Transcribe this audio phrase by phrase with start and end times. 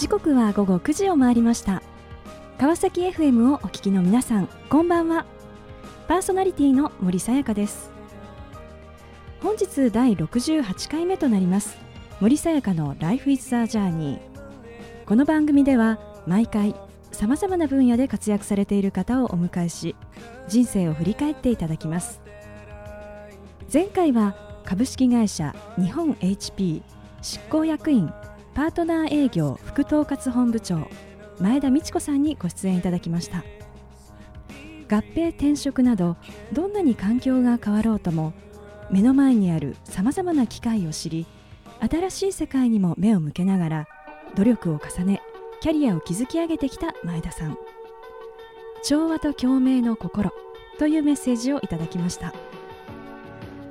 [0.00, 1.82] 時刻は午後9時を回りました。
[2.56, 5.26] 川崎 FM をお聞きの皆さんこんばんは。
[6.08, 7.90] パーソナリティの森さやかです。
[9.42, 11.76] 本日第68回目となります
[12.18, 14.18] 森さやかの Life is a Journey
[15.04, 16.74] この番組では毎回
[17.12, 19.96] さまざまな分野で活躍されている方をお迎えし
[20.48, 22.22] 人生を振り返っていただきます。
[23.70, 26.80] 前回は株式会社日本 HP
[27.20, 28.10] 執行役員
[28.54, 30.88] パートナー営業副統括本部長
[31.38, 33.44] 前田美智子さんにご出演いただきました。
[34.88, 36.16] 合併転職など
[36.52, 38.32] どんなに環境が変わろうとも
[38.90, 41.26] 目の前にあるさまざまな機会を知り
[41.78, 43.88] 新しい世界にも目を向けながら
[44.34, 45.22] 努力を重ね
[45.60, 47.56] キャリアを築き上げてきた前田さん。
[48.82, 50.32] 調和と共鳴の心
[50.78, 52.34] というメッセージをいただきました。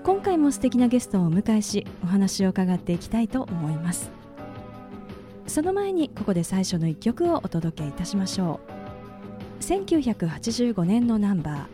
[0.03, 4.18] 今回も素敵なゲストをお迎えしお話を伺っていきたいと思います。
[5.49, 9.63] その前にここで最初の一曲をお届けいたしましょう。
[9.63, 11.67] 1985年のナンバ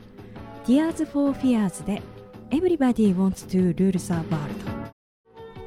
[0.65, 2.01] ー Tears for Fears で
[2.49, 4.91] Everybody Wants to Rule the World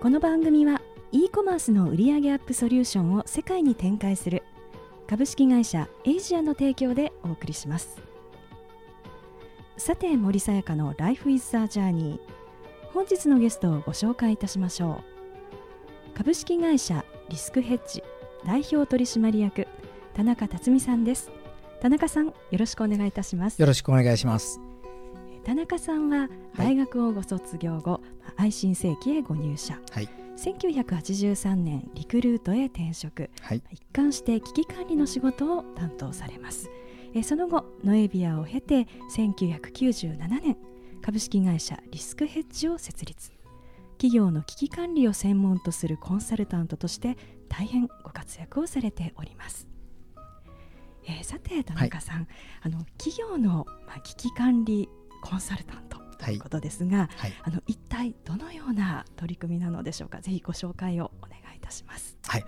[0.03, 0.81] この番組は
[1.13, 4.43] e コマースの売上アップソリューションを世界に展開する
[5.07, 8.01] 株式会社エイジアの提供でお送りします。
[9.77, 12.19] さて森さやかの Life is a Journey
[12.93, 15.18] 本日のゲストをご紹介いたしましょう。
[16.19, 18.03] 株式会社リスクヘッジ
[18.45, 19.69] 代表取締役
[20.15, 21.31] 田中辰巳さんです。
[21.81, 23.61] 田中さんよろしくお願いいたします。
[23.61, 24.61] よろしくお願いします。
[25.45, 28.03] 田中さんは大学をご卒業後、はい、
[28.39, 36.69] 愛心世紀へご入社、はい、1983年リクルートへ転職、はい、一貫して危機管理の仕事を担当されます。
[37.15, 40.57] えその後ノエビアを経て1997年
[41.01, 43.38] 株式会社リスクヘッジを設立
[43.99, 47.19] 企業の危機管理を専門とするコンサルタントとして
[47.49, 49.67] 大変ご活躍をされております。
[51.05, 52.27] えー、さて田中さん、はい、
[52.63, 54.89] あの企業の、まあ、危機管理
[55.23, 60.21] コンサルタントということですが、はい、あの一体どのような取り組みなのでしょうか？
[60.21, 62.17] ぜひご紹介をお願いいたします。
[62.27, 62.45] はい、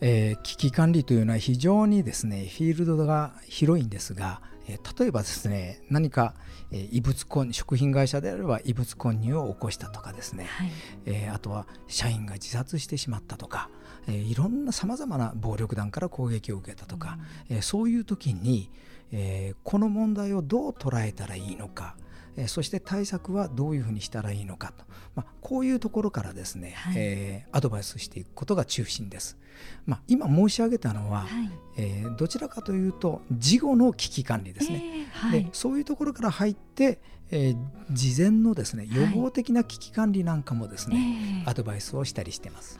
[0.00, 6.34] えー、危機管理というのは非常にですねフィールドが広いんですが、えー、例えばですね何か
[6.72, 10.70] え異物混食品会社であれば異物混入を起こしたとかですね、はい、
[11.06, 13.70] えー、あとは社員が自殺してしまったとか、
[14.08, 17.18] えー、いろんなさまざまな暴力団から攻撃を受けたとか、
[17.48, 18.70] うん、えー、そういう時に、
[19.12, 21.96] えー、この問題をどう捉えたらいいのか、
[22.36, 29.38] えそして対策はどういうふうにしたらいいのかと、まあ、こういうところからですね、はい、えー、アドバイスしていくことが中心です。
[29.86, 37.56] まあ、今申し上げたのは、はい、えー、どちらかというと事後の危機管理ですね、えーはい、でそういうところから入って、えー、
[37.90, 42.78] 事前のですね予防的な危機管理なんかもですね、アドバイスをしたりしてます。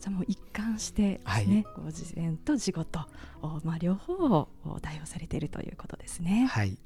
[0.00, 3.00] じゃもう一貫してね、はい、ご事前と事後と、
[3.64, 4.48] まあ、両方を
[4.80, 6.46] 対応されているということですね。
[6.50, 6.78] はい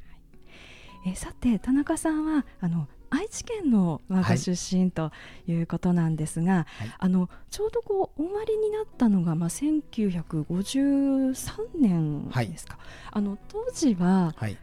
[1.07, 5.13] えさて田中さんはあの愛知県の我が出身と
[5.47, 11.35] いうことなんですが、はい、あのちょうどこうお生まれになったのが、まあ、1953
[11.79, 14.57] 年ですか、はい、あの当時は、はい、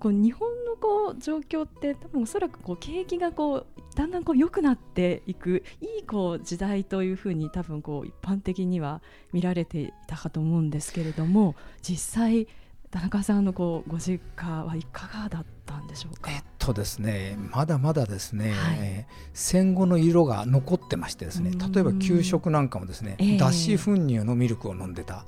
[0.00, 9.00] こう日本のこう状況って多分おそらくこう景気がこうだんだんこう良くなっていくいいこう時代というふうに多分こう一般的には
[9.32, 12.48] 見られていたかと思うんですけれども実際
[12.92, 16.30] 田中さんのこうご実家はいかがだったんでしょうか？
[16.30, 25.24] えっとですね、まだまだですね、はい、戦後の色が残ってましてですね、例えば給食なんかもですね、脱脂粉乳のミルクを飲んでた、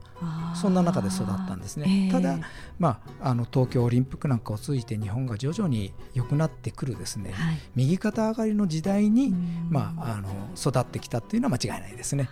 [0.55, 2.09] そんな中で育ったんですね。
[2.11, 2.39] えー、ただ、
[2.79, 9.35] まあ、あの東京オリンピックなんかを通じて日本が徐々に良くなってくるですね、はい、右肩上がりの時代に、
[9.71, 12.29] まあ、あの育ってきたっていうのは間違いないですね。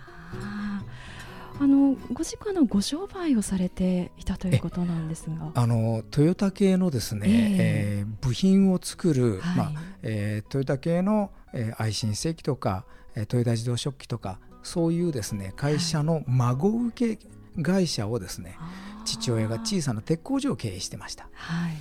[1.59, 5.51] あのご実家のご商売をされていたということなんですが。
[5.53, 7.55] あのトヨタ系のですね、えー、
[8.01, 9.71] えー、部品を作る、はい、まあ
[10.01, 17.27] えー、トヨタ系の、えー、愛信正機とか、えー、トヨタ自動食器とかそういうですね会社の孫受け
[17.61, 18.67] 会社をですね、は
[19.03, 21.29] い、父親が小さな鉄工所を経営してました。
[21.33, 21.73] はい、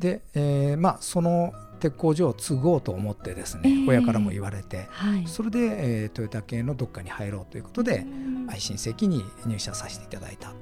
[0.00, 5.58] で、えー、まあその鉄工所を継ごうと思ってですね、えー、親からも言われて、はい、それで、
[6.02, 8.04] えー、トヨタ系のどっかに入ろうということで
[8.48, 10.52] 愛心石に入社させていただいた。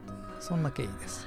[0.40, 1.26] そんな経緯です。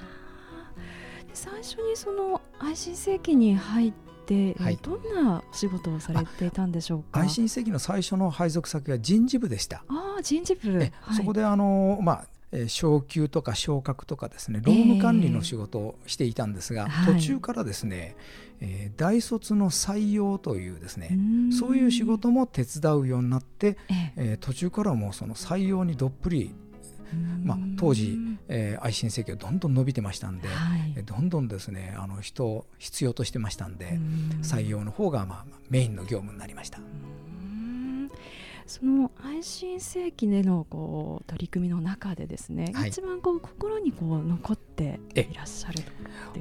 [1.33, 3.93] 最初にその愛心世紀に入っ
[4.25, 7.19] て、はい、どんな仕事をされていたんでしょうか？
[7.19, 9.83] 愛心世紀の最初の配属先は人事部でした。
[9.87, 12.27] ああ人事部、はい、そこであのまあえ
[12.67, 18.15] 昇給とか昇格とかですね労務管理の仕事をしていたんですが、えー、途中からですね、
[18.59, 21.17] えー、大卒の採用というですね
[21.57, 23.77] そういう仕事も手伝うようになって、
[24.17, 26.53] えー、途中からもうその採用にどっぷり
[27.43, 28.17] まあ、当時、
[28.47, 33.99] えー、愛心請求どんどん伸びてましたんで、はい、どんどんですねあの人を必要としてましたんで
[34.43, 36.79] 採用の方がまあメインの業務になりました。
[38.67, 45.83] その愛心世紀でのこう取り組みの中でですね、はい、一番こう心にこう残っていらっしゃる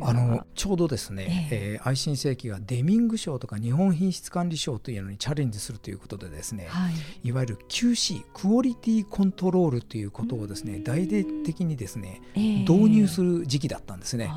[0.00, 1.72] あのちょうどですね、ええ。
[1.74, 14.30] えー、愛心世紀がデミング賞とか日本品質管理賞というのにチャレンジするということでですね、はい、いわゆる QC クオリティコントロールということをですね大々的にですね、導入する時期だったんですね。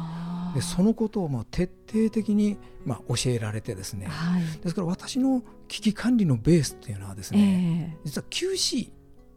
[0.54, 8.92] でそのことをまあ徹底的にまあ教えられてですね、はい、ですから私の危機管理のベースっていうのはですね、えー、実は QC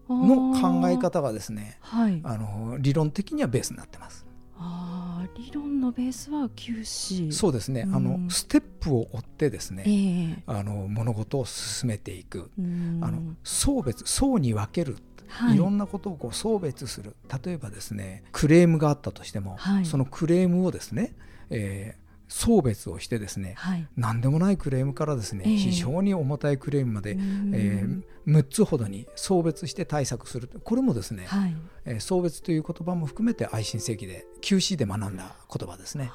[0.09, 4.27] の考え方がですね、はい、あの理論的にはベースになってます。
[4.59, 14.97] あ理論のベースは QC そうですね、うん、あのステップを追ってですね、えー、あの物事を進めていく、あの層別層に分ける
[15.29, 17.17] はい、いろんなことをこう送別する。
[17.45, 21.15] 例えばですねクレームがあったとしても、はい、そのクレームをですね、
[21.51, 30.51] えー送別をしてですね、はい、何でもないクレームからですね、えー、非常に重たいクレームまで、えー、6つほどに送別して対策する。
[30.65, 36.11] これもですね、はい、えー、送別という言葉も含めて愛心世紀で QC で学んだ言葉ですね。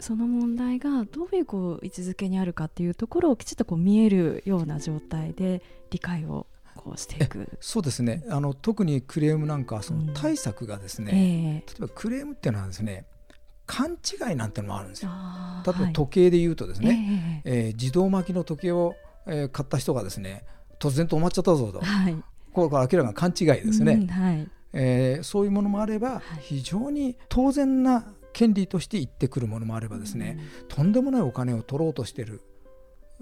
[0.00, 6.46] その問題がどういうこう位置づけにあるかっていうところをきちっとこう見えるような状態で理解を
[6.84, 7.48] こうしていく。
[7.60, 8.24] そうですね。
[8.28, 11.64] あの特にクレームなんかその対策がですね、うんえ。
[11.66, 13.06] ー、例えばクレームっていうのはですね
[13.66, 15.10] 勘違いなんてのもあるんですよ。
[15.66, 16.98] 例えば時計で言うとですね、はい、
[17.44, 18.94] えー、自動巻きの時計を、
[19.26, 20.44] えー、買った人がですね
[20.78, 22.16] 突然止まっちゃったぞと、はい、
[22.52, 32.42] これ明らかな勘違いですね、うんはい、えー、そういうものもあれば、非常に当然な権利として言ってくるものもあればですね、うん、とんでもないお金を取ろうとしている。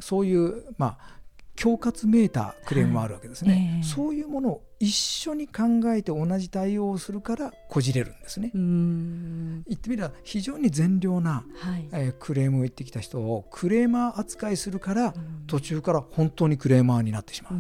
[0.00, 1.20] そういう、まあ、
[1.62, 3.62] 恐喝めいたクレームもあるわけですね、はい。
[3.62, 5.62] えー、そういうものを一緒に考
[5.94, 8.50] えて同じ対応をするからこじれるんですね。
[8.52, 15.14] 言ってみれば非常に善良な、はい、えー、クレームを言ってきた人をクレーマー扱いするから
[15.46, 17.52] 途中から本当にクレーマーになってしまう。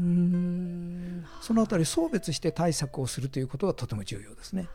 [1.40, 4.68] そのあたり送別して対策をするということがとても重要ですね。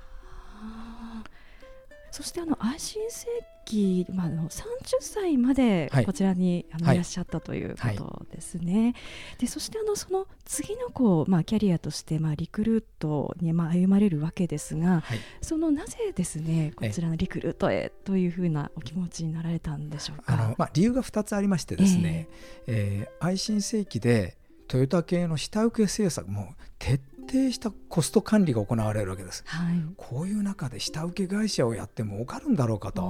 [2.12, 3.28] そしてあの愛心世
[3.66, 4.64] 紀、まあ、あの30
[5.02, 6.96] 歳までこちらに、はい、あのい。
[6.96, 8.84] らっしゃったということですね。
[8.84, 8.94] はい、
[9.40, 20.34] でそしてあのその次のこう、まあ、キャリアとして、まあ、リクルートに、まあ、歩まれるわけですが、はい、そのなぜですねこちらのリクルートへというふうなお気持ちになられたんでしょうか？
[20.34, 22.30] あのまあ、理由が2つありましてですね、
[22.68, 24.38] えー、えー、愛心世紀で
[24.68, 33.02] トヨタ系の下請け政策も徹底したコスト管理が行われるわけです、はい、こういう中で下請け会社をやっても儲かるんだろうかと。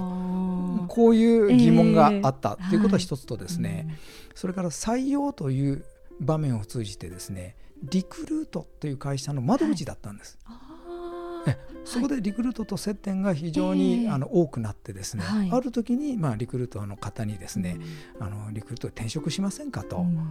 [0.87, 3.97] こういう疑問があったということは一つとですね、はい、
[4.35, 5.85] それから採用という
[6.19, 10.39] 場面を通じてですねリクルートという会社の窓口だったんです。
[10.45, 11.57] はい。
[11.85, 17.77] そこでリクルートと接点が非常に、あの多くなってですね、はい、ある時に、まあ、リクルートの方にですね、
[18.19, 20.27] うん、あのリクルート転職しませんかと、うん、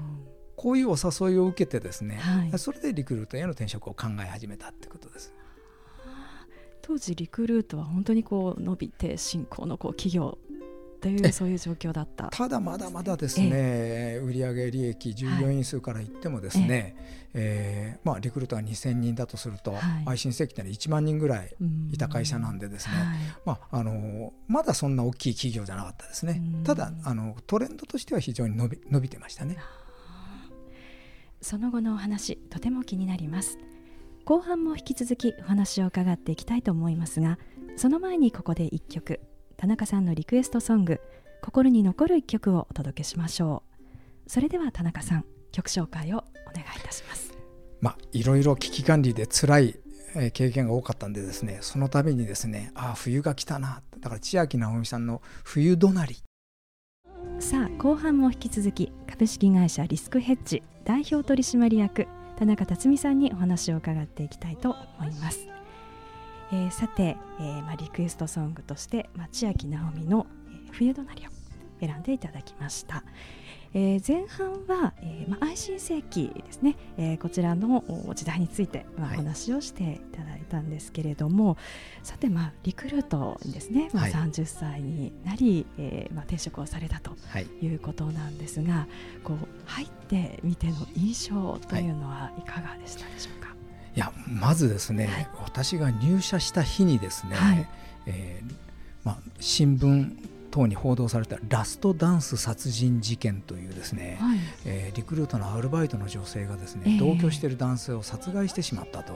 [0.57, 5.33] こういうお誘いを受けてですね、はい、それでリクルートへの転職を考え始めたってことです。
[6.83, 10.39] 当時リクルートは本当にこう伸びて進行のこう企業
[11.01, 12.29] というそういう状況だった。
[12.29, 16.95] ただまだまだですね売上利益従業員数から言ってもですね、はい、
[17.35, 21.55] えー、まあ、リクルートが2000人だとすると、はい、愛心石器は1万人ぐらい
[21.93, 23.07] いた会社なんでですね、はい、
[23.45, 26.41] まあ、あのまだそんな大きい企業じゃなかったですね。
[26.65, 29.59] ただあのトレンドとしては非常に伸び伸びてましたね。
[31.47, 33.57] その後のお話とても気になります。
[34.25, 37.39] 後半も引き続きお話を伺っていきたいと思いますが
[37.77, 39.21] その前にここで1曲。
[39.57, 41.01] 田中さんのリクエストソング
[41.41, 43.63] 心に残る1曲をお届けしましょ
[44.27, 44.29] う。
[44.29, 46.21] それでは田中さん曲紹介をお
[46.53, 47.33] 願いいたします。
[47.81, 49.79] まあいろいろ危機管理で辛い
[50.33, 53.85] 経験が多かったんでですねその度にですねああ冬が来たな。
[54.01, 56.17] だから千秋直美さんの「冬怒鳴り」
[57.39, 65.47] さあ後半も引き続き株式会社リスクヘッジ代表取締役田中辰巳さんにお話を伺っていきたいと思います。
[66.53, 71.31] えー、さて、えーまあ、リクエストソングとして千秋直美の、えー「冬隣」を
[71.81, 73.05] 選んでいただきました。
[73.79, 81.57] えー、前半は、えーまあ、愛心世紀ですね、えー、こちらの時代について、まあ、お話をしていただいたんですけれども、はい、
[82.03, 87.11] さて、まあ、リクルートにですね、まあ、30歳になり、はい、えー、まあ、転職をされたと
[87.61, 87.67] い。
[87.67, 88.87] うことなんですが、はい、
[89.23, 93.55] こう入ってみての印象というのはいかがでしたでしょうか、
[93.95, 97.69] いやまずですね、私が入社した日にですね、はい、
[98.07, 98.55] えー
[99.05, 100.17] まあ、新聞
[100.47, 109.15] 等に報道されたラストダンス殺人事件というですね、はい、えー、リクルートのアルバイトの女性がですね、えー、同居している男性を殺害してしまったと、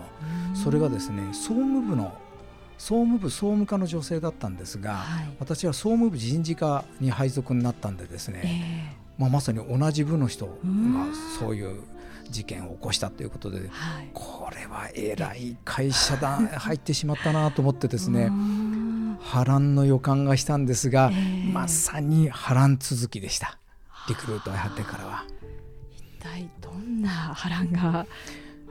[0.55, 2.17] それがですね総務部の
[2.81, 10.53] 総務部総務課の女性だったんですが、はい、私は総務部人事課に配属になったんでですね、えー、まあ、まさに同じ部の人が
[11.39, 11.83] そういう
[12.31, 18.31] 事件を起こしたということで、はい、これはえらい会社だ入ってしまったなと思ってですね
[19.21, 23.59] 波乱の予感がしたんですが、えー、まさに波乱続きでした。
[24.09, 25.25] リクルートをやってからは。
[25.93, 28.07] 一体どんな波乱が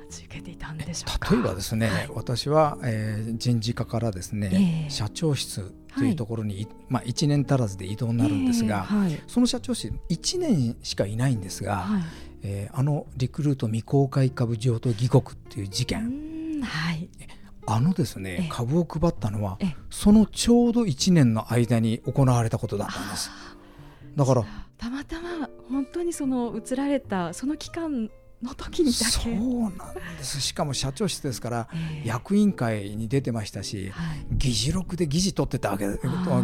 [0.09, 1.31] 受けていたんでしょうか？
[1.33, 12.03] 例えばですね、はい、私は、えー、人事課からですね、えー、社長室というところに、はい、まあ、1年足らずで異動になるんですが、えーはい、その社長室1年しかいないんですが、はい、
[12.43, 17.07] えー、あのリクルート未公開株譲渡議国っていう事件、はい、
[17.69, 19.59] あのですね株を配ったのは
[19.89, 23.29] そのちょうど1年の間に行われたことだったんです。
[24.15, 24.43] だから
[24.77, 28.09] たまたま本当にその移られたその期間
[28.41, 29.03] の時にだけ。
[29.03, 29.33] そう
[29.63, 30.41] なんです。
[30.41, 35.85] しかも社長室ですから、えー、役員会に出てましたし、はい、議事録で議事取ってたわけ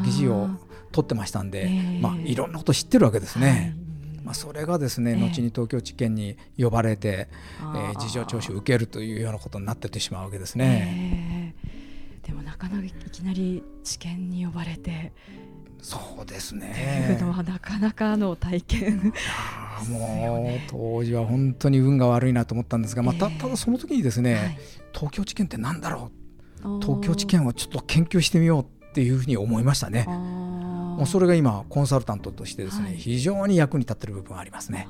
[0.04, 0.50] 議事を
[0.92, 3.76] 取ってましたんで、えー、まあ、いろんなこと知ってるわけですね。
[3.76, 3.85] はい
[4.26, 7.30] まあ、それがですね、えー、後に東京地検に呼ばれて、
[7.62, 11.54] えー、事情聴取を受けるというようなことになっててしまうわけですね。
[11.64, 15.14] えー、でもなかなかいきなり地検に呼ばれて。
[15.80, 17.16] そうですね。
[17.20, 19.14] いうのはなかなかの体験。
[19.90, 24.58] もう当時は本当に運が悪いなと思ったんですが、まあ、たただその時にですね、はい、
[24.92, 26.12] 東京地検ってなんだろ
[26.64, 26.82] う。
[26.82, 30.08] 東京地検をちょっと研究してみようっていうふうに思いましたね。
[30.96, 34.88] もうそれが今コンサルタントとしてですね、はい、非常に役に立ってる部分がありますね。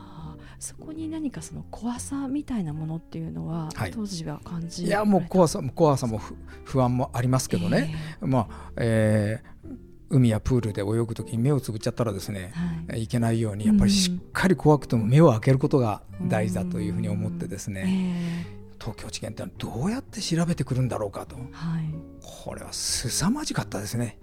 [0.57, 4.89] そこに何かその怖さみたいなものっていうのは、はい、当時は感じい？
[4.89, 6.21] やもう怖さ怖さも
[6.63, 9.75] 不安もありますけどね、えー、まあえー、
[10.09, 12.53] 海やプールで泳ぐ時に目をつぶっちゃったらですね、
[12.89, 18.45] はい、いけないようにやっぱりしっかり怖くても目を開けることが大事だというふうに思ってですね、
[18.79, 24.17] 東京地検ってどうやって調べてくるんだろうかと、はい、これは凄まじかったですね。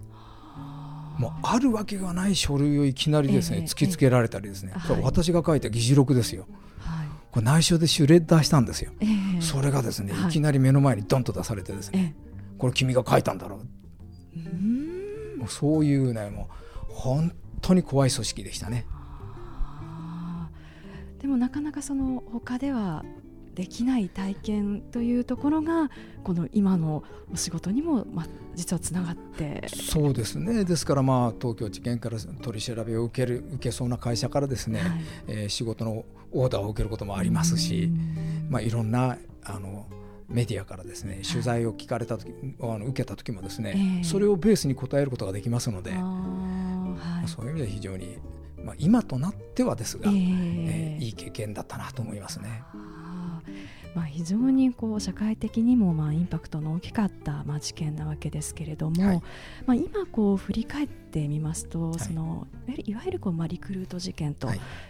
[1.17, 6.47] もうあるわけがない書類をいきなりですね、突きつけられたりですね、これ私が書いた議事録ですよ。
[7.31, 8.91] これ内緒でシュレッダーしたんですよ。
[9.39, 10.31] それがですね、い。
[10.31, 12.15] きなり目の前にドンと出されてですね、
[12.57, 13.59] これ君が書いたんだろ
[14.35, 15.37] う。
[15.37, 16.49] もうそういうねも
[16.89, 18.85] う本当に怖い組織でしたね。
[21.19, 23.03] でもなかなかその他では
[23.55, 25.89] できない体験というところが
[26.23, 29.67] この今のお仕事にも、まあ、実はつながって。
[29.67, 30.63] そうですね。
[30.63, 34.91] ですから、まあ、東京地検から取り調べを受ける受けそうな会社からですね、はい、
[35.27, 37.91] えー、仕事のオーダーを受けることもありますし、
[38.49, 39.85] まあ、いろんなあの
[40.29, 45.99] メディアからですね取材を聞かれた時、あの受けた時もですね、えー、それをベースに答えることができますので、はい。
[45.99, 48.17] まあ、そういう意味で非常に、
[48.63, 52.63] まあ、今となってはですが、えー、えー、いい経験だったなと思いますね。
[53.95, 59.21] まあ、非常にこう社会的にもまあインパクトの大きかったまあ事件なわけですけれども、はい、
[59.67, 62.47] まあ、今こう振り返ってみますと、はい、その
[62.85, 64.49] いわゆるこうまあリクルート事件と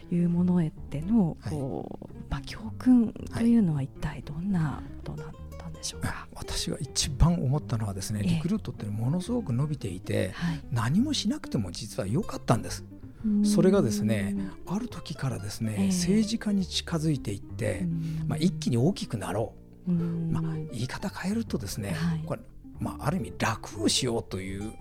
[0.09, 0.19] い。
[0.19, 6.27] うものへってのこう、まあ、教訓というのは一体どんなことなんったんでしょうか？
[6.33, 12.83] 私が一番思ったのはですねリクルートってものすごく伸びていて、はい、何もしなくても実は良かったんです。
[13.43, 17.87] それがですねある時からですね、えー、政治家に近づいていって、
[18.27, 19.53] まあ、一気に大きくなろ
[19.87, 22.41] う、まあ、言い方変えるとですね、はい、これ
[22.79, 24.73] まあ、ある意味楽をしようという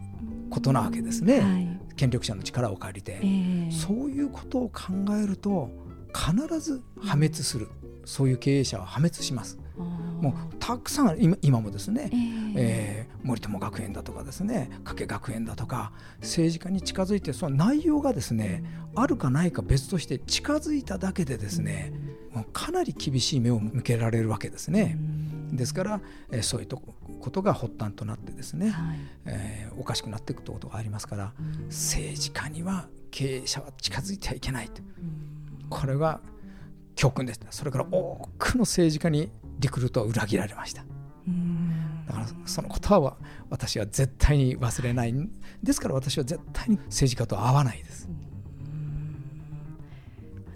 [0.50, 5.70] ことなわけですね、はい、権力者の力を借りて、えー、そういうことを考えると
[6.12, 7.68] 必ず破滅する、
[8.04, 9.58] そういう経営者は破滅します。
[10.22, 18.62] もうたくさん今今もですね、えー、えー、森友学園だとかですね加計学園だとか政治家に近づいてその内容がですね、
[18.94, 21.92] うん、あるかないか別として近づいただけでですね、
[22.30, 24.96] うん、もうかなり厳しい目を向けられるわけですね。
[24.96, 25.00] う
[25.54, 26.00] ん、ですから、
[26.30, 31.32] えー、そういうことが発端となってですね、はい、えー、おかしくなっていくということがありますから、
[31.66, 34.82] 政治家には経営者は近づいてはいけないと、
[35.68, 36.20] これは
[36.94, 39.30] 教訓でしたそれから多くの政治家に
[39.62, 40.84] リクルートは裏切られました。
[42.06, 43.16] だからそのことは
[43.48, 45.14] 私は絶対に忘れない
[45.62, 48.08] ですから私は絶対に政治家と会わないです。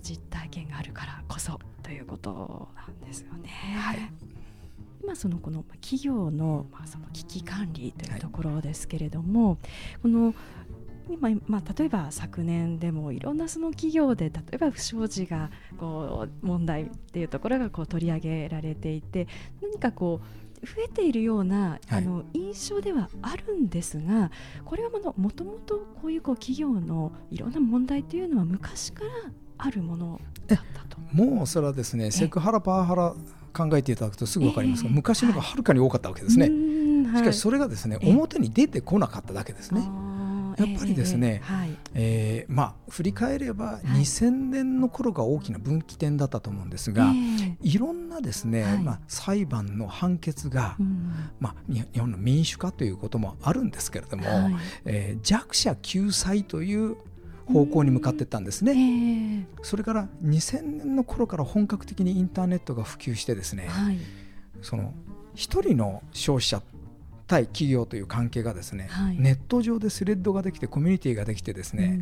[0.02, 3.48] 実体験があるからこそということなんですよね。
[3.78, 3.98] はい。
[5.02, 9.58] 今そのこの企業のまあその危機管理というところですけれども、はい、
[10.02, 10.34] この
[11.08, 19.28] 今、まあ、例えば昨年でもいろんなその企業で例えば不祥事がこう問題っていうところがこう取り上げられていて
[19.62, 24.30] 何かこう増えているような、あの印象ではあるんですが
[24.64, 29.10] これはもともとこういうこう企業のいろんな問題というのは昔から
[29.58, 30.98] あるものだったと。
[31.12, 33.14] もうそれはですねセクハラパワハラ
[33.52, 36.50] 考えていただくとすぐ分かりますが、えー、昔の方がはるかに多かったわけですね、
[37.10, 39.88] はい、しかしそれがですね、表に出てこなかっただけですね。
[40.56, 41.42] やっぱりですね、
[41.94, 47.12] えまあ、振り返れば2000年の頃が大きな分岐点だったと思うんですが、は
[47.62, 56.96] い、いろんなですね、はい、まあ、裁判の判決が、うん、まあ、日本の民主化ということもあるんですけれども、はい、えー、弱者救済という
[57.52, 63.68] 方向に向かっていったんですね、えー、それから2000年の頃から本格的にインターネットが普及してですね、
[64.62, 64.92] その
[65.34, 66.62] 一人の消費者
[67.26, 72.00] 対企業という関係がですね、はい、ネット上でスレッドができてコミュニティができてですね、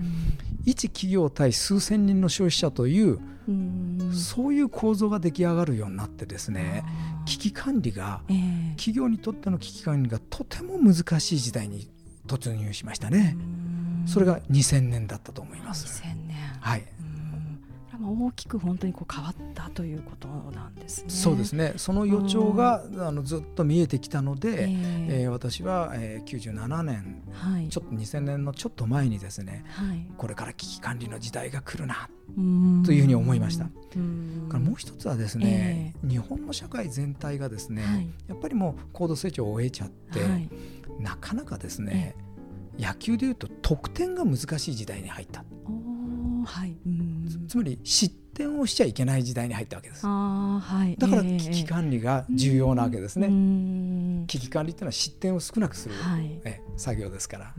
[0.65, 3.19] 一企業対数千人の消費者という
[4.13, 6.83] そういう構造が出来上がるようになってですね
[7.27, 11.91] 危機管理が、えー、企業にとっての危機管理がとても難しい時代に
[12.27, 13.37] 突入しましたね。
[14.07, 16.03] それが2000年だったと思います。
[16.03, 16.37] 2000年
[17.95, 21.11] はい大きく本当にこう変わったということなんですね。
[21.11, 21.75] そうですね。
[21.77, 32.09] その予兆が、あのずっと見えてきたので、えー、えー、私は、えー、97年、はい、ちょっと2000年のちょっと前にですね、はい、これから危機管理の時代が来るな
[32.85, 33.65] というふうに思いました。
[33.65, 33.71] か
[34.55, 40.21] らもう一つはですね、えー、日本の社会全体がですね、はい、やっぱりもう高度成長を終えちゃって、
[41.01, 42.17] なかなかですね、
[42.79, 45.45] 野球でいうと得点が難しい時代に入った。
[46.45, 46.77] はい、
[47.55, 50.05] つまり失点をしちゃいけない時代に入ったわけです。
[50.05, 53.29] はい、だから危機管理が重要なわけですね。
[53.29, 57.55] えー、危機管理っていうのは失点を少なくする、はい、え作業ですから。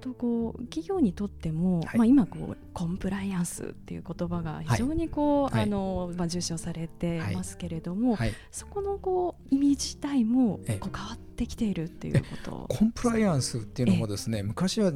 [0.00, 12.66] とこう企業にとっても、はい、まあ、今こうコンプライアンスっていう言葉が非常にこう、はい、あのまあ、重視されてますけれども、はい、そこのこう意味自体もこう変わってきているっていうこと。
[12.68, 14.92] コンプライアンスっていうのもですね昔は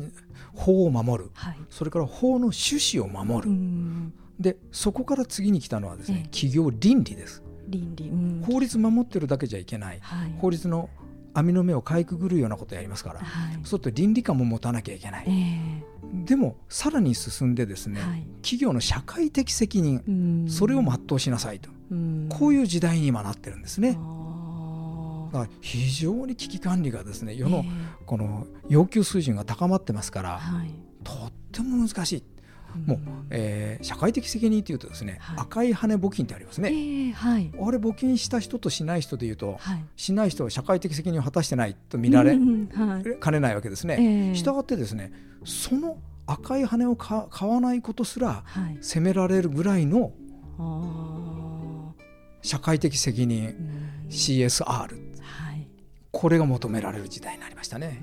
[0.54, 1.30] 法を守る、
[1.70, 4.12] それから法の趣旨を守る。
[4.38, 7.42] でそこから次に来たのはですね、企業倫理です。
[7.68, 8.10] 倫理、
[8.44, 10.00] 法律守ってるだけじゃいけない、
[10.40, 10.90] 法律の
[11.34, 15.77] 網の目をかいくぐるようなことをやりますから、はい、そうすると倫理観も持たなきゃいけない、えー、
[16.12, 21.70] でもさらに進んでですね、はい、企業の社会的責任それを全うしなさいと。
[22.28, 23.98] こういう時代に今なってるんですね。
[25.32, 27.64] だから非常に危機管理がですね世の
[28.06, 30.40] この要求水準が高まってますから、
[31.04, 32.22] とっても難しい。
[32.86, 32.98] もう、
[33.30, 42.38] えー、社会的責任というとですね、はい、赤い羽募金ってありますね、えーはい、あれ募金した人としない人でいうと、はい、しない人は社会的責任を果たしてないと見られ、
[43.20, 43.96] かねないわけですね。
[43.98, 45.12] えー、したがってですね
[45.44, 48.44] その赤い羽を買わないことすら
[48.80, 50.12] 責められるぐらいの
[52.42, 53.54] 社会的責任
[54.10, 54.98] CSR、
[56.10, 58.02] これが求められる時代になりましたね。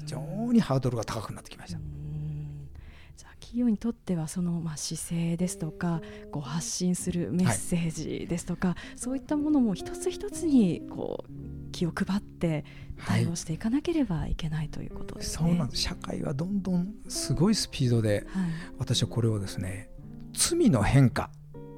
[0.00, 0.20] 非常
[0.52, 1.78] にハードルが高くなってきました。
[3.52, 12.64] 企業にとってはそのまあ姿勢ですとかこう発信するメッセージですとか、はい、そういったものも一つ一つにこう気を配って
[13.06, 15.48] 対応していかなければいけないということですね。
[15.50, 15.82] そうなんです。
[15.82, 18.44] 社会はどんどんすごいスピードで、はい、
[18.78, 19.90] 私はこれをですね
[20.32, 21.28] 罪の変化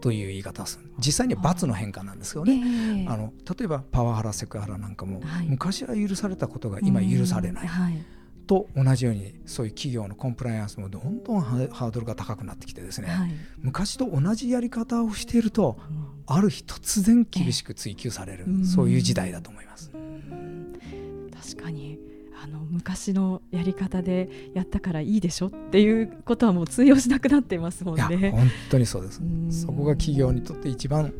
[0.01, 0.93] という言い方をする。
[0.99, 8.05] 実際には罰の変化なんですよね、えー、あの例えばパワハラセクハラなんかも、はい、昔は許されたことが今許されない、はい
[8.45, 19.91] と同じようにそういう企業のコンプライアンスもどんどんハードルが高くなってきてですね、はい、昔と同じやり方をしていると、うん、ある日突然厳しく追求される、えー、そういう時代だと思います。
[19.93, 21.99] 確かに
[22.43, 28.31] あの昔のやり方でやったからいいでしょっていうことはもう通用しなくなっていますもんね。
[28.31, 29.23] 本当にそうです。
[29.51, 31.13] そこが企業にとって一番、はい、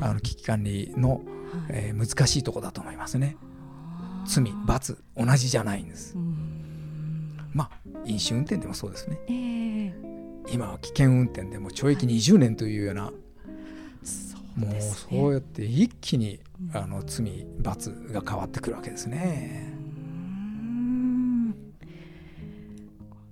[0.00, 1.20] あの危機管理の、はい、
[1.68, 3.36] えー、難しいところだと思いますね。
[4.26, 6.16] 罪罰同じじゃないんです。
[7.52, 7.70] まあ
[8.04, 9.94] 飲酒運転でもそうですね、えー、
[10.52, 13.12] 今は危険運転でも懲役20年というような、は
[14.56, 16.40] い、もうそうやって一気に
[16.72, 19.72] あの罪罰が変わってくるわけですね。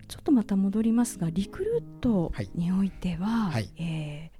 [0.08, 3.52] ちょっとまた戻りますがリクルートにおいては、はい。
[3.52, 4.30] はい、え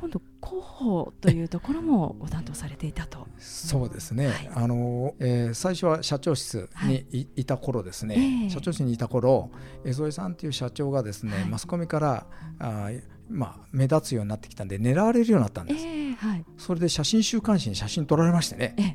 [0.00, 3.26] 今度広報というところもご担当されていたと。
[3.38, 4.28] そうですね。
[4.28, 9.50] はい、あの、えー、最初は社長室にいはい、いた頃ですね、えー、社長室にいた頃、
[9.84, 12.26] 江添さんという社長がですね、はい、マスコミから
[12.58, 12.90] あ
[13.28, 15.84] まあ目立つようになってきたんで狙われるようになったんです。
[15.84, 16.44] えー、はい。
[16.56, 18.74] それで写真週刊誌に写真撮られましてね。
[18.78, 18.94] えー、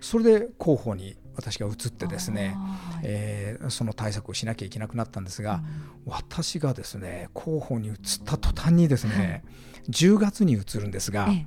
[0.00, 5.62] それで広報に私が移ってですね、はい、えー、その対策をしなきゃいけなくなったんですが、
[6.06, 9.42] うん、私がですね広報に移った途端にですね、
[9.74, 11.46] はい、10月に移るんですが、ええ、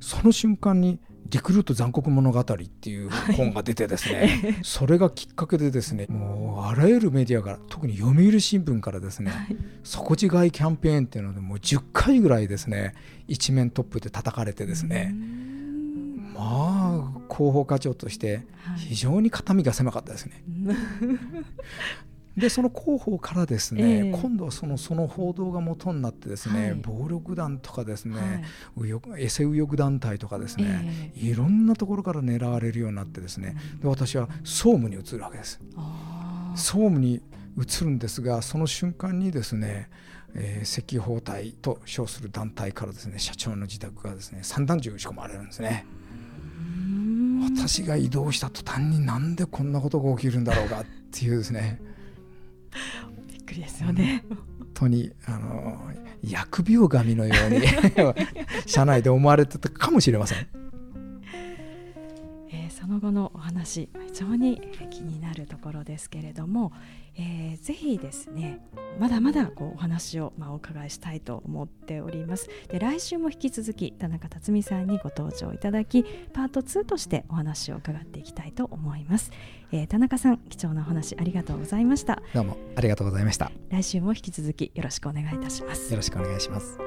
[0.00, 0.98] その瞬間に
[1.28, 10.14] リクルート残酷物語っていう本が出てですね、はい、それがきっかけでですねもうあらゆるメディアから特に読売新聞からですね、はい、底違
[10.46, 12.94] いキャンペーンっていうのでもう10回ぐらいですね
[13.26, 15.14] 一面トップで叩かれてですね
[16.36, 18.42] まあ広報課長として
[18.76, 20.42] 非常に肩身が狭かったですね。
[22.36, 28.44] でその広報からですね、えー、今度はそのその報道が元になってですね、はい、暴力団とかですね、
[28.76, 35.60] はい、エセ右翼団体とかですね、えー、いろんなところから狙われるようになってですね、で私は総務に移るわけです。
[36.54, 37.22] 総務に
[37.56, 39.88] 移るんですがその瞬間にですね
[40.38, 45.86] えー、赤包隊と称する団体からですね社長の自宅がですね散弾銃撃ち込まれるんですね。
[47.66, 51.80] 私が移動した途端になんでこんなことが起きるんだろうかっていうですね
[53.28, 54.24] びっくりですよね。
[54.28, 55.76] 本当にあの
[56.22, 57.62] 疫病神のように
[58.66, 60.46] 社内で思われてたかもしれません。
[62.96, 66.72] の後のお話非常に気になるところですけれども、
[67.16, 68.60] えー、ぜひですね
[68.98, 72.48] まだまだこうお話を、まあ、お伺いしたいと思っております。
[72.68, 79.30] で来週も引き続き田中辰巳さんにご登場いただきパート2としてお話を伺っていきたいと思います、
[79.72, 82.22] えー、田中さん貴重なお話ありがとうございました。
[82.34, 83.52] どうもありがとうございました。
[83.68, 85.90] 来週も引き続きよろしくお願いいたします。
[85.92, 86.78] よろしくお願いします。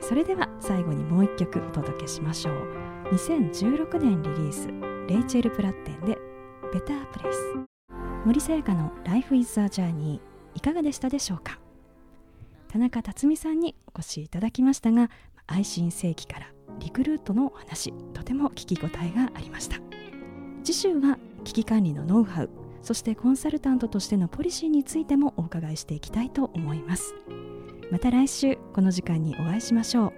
[0.00, 2.90] それでは最後にもう一曲お届けしましょう。
[3.12, 6.16] 2016年リリースレイチェル・プラッテンで
[6.72, 7.38] ベタープレイス。
[8.24, 10.20] 森さやかの Life is a Journey
[10.54, 11.58] いかがでしたでしょうか？
[12.68, 15.10] 田中辰巳さんにお越しいただきましたが
[15.48, 19.78] 愛心正規からリクルートのお話とても聞き応えがありました。
[20.62, 27.16] 次週は危機管理のノウハウそしてコンサルタントとしてのポリシーについてもお伺いしていきたいと思います。
[27.90, 30.12] また来週この時間にお会いしましょう。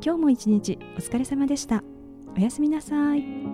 [0.00, 1.82] 今日も一日お疲れ様でした。
[2.36, 3.52] おやすみなさい。